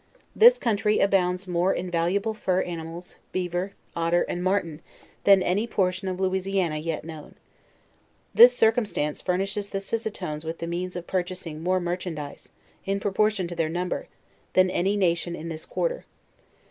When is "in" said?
1.75-1.91, 12.83-12.99, 15.35-15.49